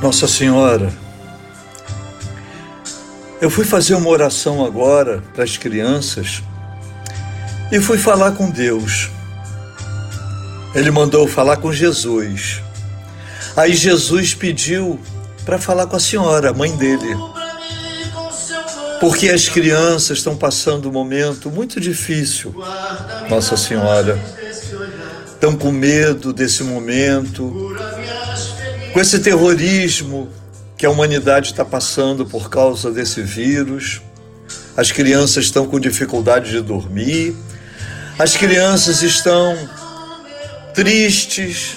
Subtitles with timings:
[0.00, 0.92] Nossa Senhora,
[3.40, 6.42] eu fui fazer uma oração agora para as crianças
[7.72, 9.10] e fui falar com Deus.
[10.74, 12.60] Ele mandou falar com Jesus.
[13.56, 15.00] Aí Jesus pediu
[15.44, 17.16] para falar com a senhora, a mãe dele.
[19.00, 22.54] Porque as crianças estão passando um momento muito difícil,
[23.30, 24.18] Nossa Senhora.
[25.26, 27.74] Estão com medo desse momento,
[28.96, 30.26] com esse terrorismo
[30.74, 34.00] que a humanidade está passando por causa desse vírus.
[34.74, 37.36] As crianças estão com dificuldade de dormir,
[38.18, 39.54] as crianças estão
[40.72, 41.76] tristes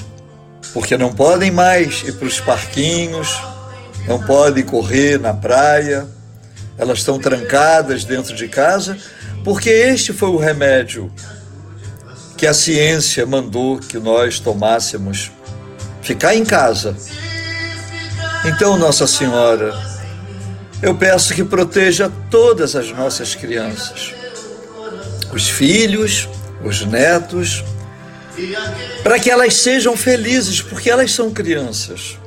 [0.73, 3.37] porque não podem mais ir para os parquinhos,
[4.07, 6.07] não podem correr na praia,
[6.77, 8.97] elas estão trancadas dentro de casa,
[9.43, 11.11] porque este foi o remédio
[12.37, 15.29] que a ciência mandou que nós tomássemos
[16.01, 16.95] ficar em casa.
[18.45, 19.73] Então, Nossa Senhora,
[20.81, 24.13] eu peço que proteja todas as nossas crianças,
[25.33, 26.29] os filhos,
[26.63, 27.63] os netos,
[29.03, 32.17] para que elas sejam felizes, porque elas são crianças.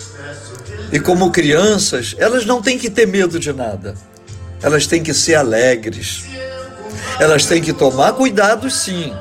[0.92, 3.94] E como crianças, elas não têm que ter medo de nada.
[4.62, 6.24] Elas têm que ser alegres.
[7.18, 9.12] Elas têm que tomar cuidado, sim.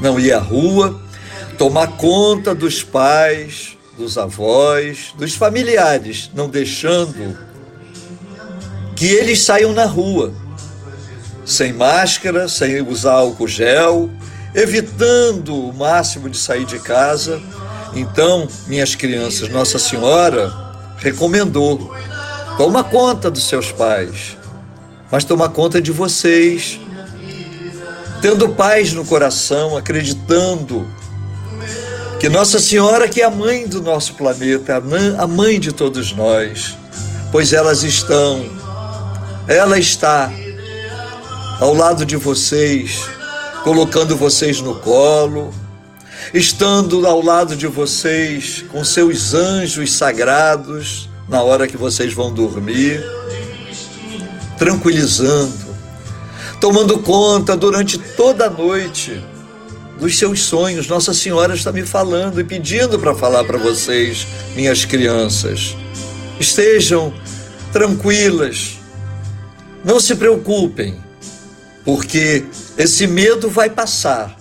[0.00, 1.00] Não ir à rua,
[1.62, 7.38] tomar conta dos pais, dos avós, dos familiares, não deixando
[8.96, 10.34] que eles saiam na rua
[11.44, 14.10] sem máscara, sem usar álcool gel,
[14.52, 17.40] evitando o máximo de sair de casa.
[17.94, 20.52] Então, minhas crianças, Nossa Senhora
[20.96, 21.94] recomendou:
[22.56, 24.36] toma conta dos seus pais,
[25.12, 26.80] mas toma conta de vocês,
[28.20, 30.84] tendo paz no coração, acreditando
[32.22, 34.80] que Nossa Senhora, que é a mãe do nosso planeta,
[35.18, 36.78] a mãe de todos nós,
[37.32, 38.48] pois elas estão,
[39.48, 40.32] ela está
[41.58, 43.00] ao lado de vocês,
[43.64, 45.52] colocando vocês no colo,
[46.32, 53.04] estando ao lado de vocês com seus anjos sagrados na hora que vocês vão dormir,
[54.56, 55.58] tranquilizando,
[56.60, 59.20] tomando conta durante toda a noite
[60.02, 60.88] dos seus sonhos.
[60.88, 64.26] Nossa Senhora está me falando e pedindo para falar para vocês,
[64.56, 65.76] minhas crianças.
[66.40, 67.14] Estejam
[67.72, 68.78] tranquilas,
[69.84, 71.00] não se preocupem,
[71.84, 72.44] porque
[72.76, 74.36] esse medo vai passar.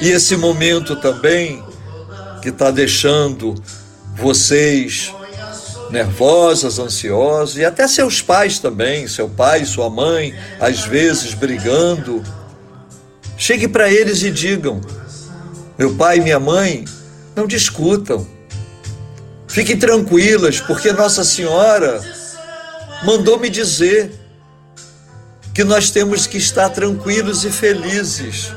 [0.00, 1.62] E esse momento também
[2.42, 3.54] que está deixando
[4.16, 5.14] vocês
[5.88, 12.24] nervosas, ansiosas, e até seus pais também, seu pai, sua mãe, às vezes brigando
[13.38, 14.80] Chegue para eles e digam:
[15.78, 16.84] meu pai e minha mãe
[17.36, 18.26] não discutam.
[19.46, 22.02] Fiquem tranquilas, porque Nossa Senhora
[23.04, 24.12] mandou me dizer
[25.54, 28.52] que nós temos que estar tranquilos e felizes,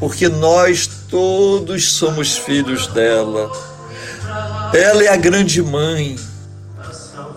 [0.00, 3.52] porque nós todos somos filhos dela.
[4.72, 6.18] Ela é a grande mãe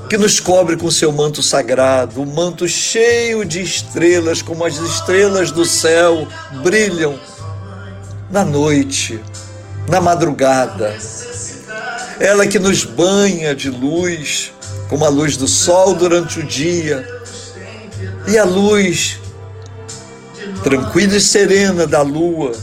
[0.09, 5.51] que nos cobre com seu manto sagrado, um manto cheio de estrelas, como as estrelas
[5.51, 6.27] do céu
[6.63, 7.19] brilham
[8.31, 9.19] na noite,
[9.89, 10.97] na madrugada.
[12.19, 14.53] Ela que nos banha de luz,
[14.89, 17.05] como a luz do sol durante o dia,
[18.27, 19.19] e a luz
[20.63, 22.53] tranquila e serena da lua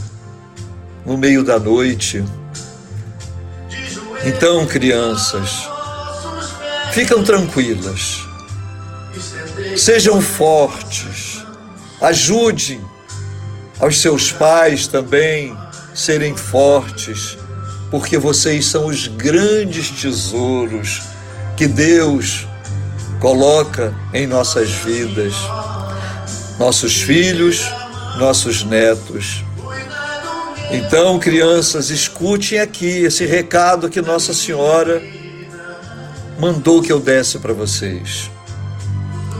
[1.05, 2.23] no meio da noite.
[4.25, 5.74] Então, crianças,
[6.95, 8.21] ficam tranquilas.
[9.75, 11.43] Sejam fortes.
[12.01, 12.79] Ajudem
[13.81, 15.55] aos seus pais também
[15.93, 17.37] serem fortes,
[17.91, 21.01] porque vocês são os grandes tesouros
[21.57, 22.47] que Deus
[23.19, 25.33] coloca em nossas vidas.
[26.57, 27.69] Nossos filhos,
[28.17, 29.43] nossos netos.
[30.71, 35.03] Então, crianças, escutem aqui esse recado que Nossa Senhora
[36.39, 38.29] mandou que eu desse para vocês.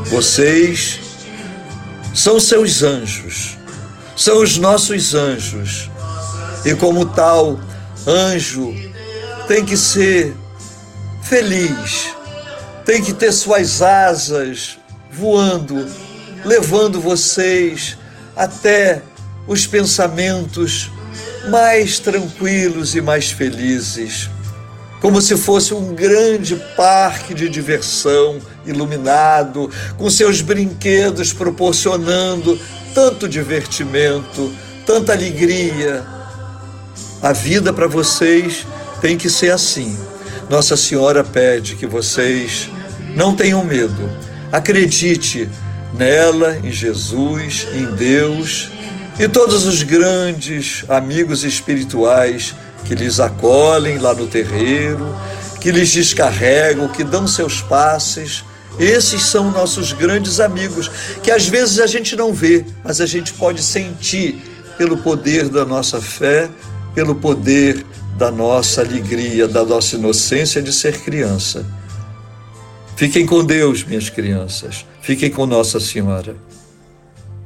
[0.06, 1.00] Vocês
[2.14, 3.58] são seus anjos,
[4.16, 5.90] são os nossos anjos.
[6.64, 7.60] E como tal,
[8.08, 8.74] anjo
[9.48, 10.36] tem que ser
[11.22, 12.14] feliz,
[12.86, 14.78] tem que ter suas asas
[15.12, 15.88] voando,
[16.44, 17.98] levando vocês
[18.36, 19.02] até
[19.48, 20.90] os pensamentos
[21.50, 24.30] mais tranquilos e mais felizes
[25.06, 29.70] como se fosse um grande parque de diversão iluminado,
[30.00, 32.60] com seus brinquedos proporcionando
[32.92, 34.52] tanto divertimento,
[34.84, 36.04] tanta alegria.
[37.22, 38.66] A vida para vocês
[39.00, 39.96] tem que ser assim.
[40.50, 42.68] Nossa Senhora pede que vocês
[43.16, 44.10] não tenham medo.
[44.52, 45.48] Acredite
[45.94, 48.72] nela, em Jesus, em Deus
[49.20, 55.06] e todos os grandes amigos espirituais que lhes acolhem lá no terreiro,
[55.60, 58.46] que lhes descarregam, que dão seus passes.
[58.80, 60.92] Esses são nossos grandes amigos,
[61.24, 64.42] que às vezes a gente não vê, mas a gente pode sentir
[64.78, 66.50] pelo poder da nossa fé,
[66.94, 67.86] pelo poder
[68.18, 71.66] da nossa alegria, da nossa inocência de ser criança.
[72.96, 74.86] Fiquem com Deus, minhas crianças.
[75.02, 76.36] Fiquem com Nossa Senhora.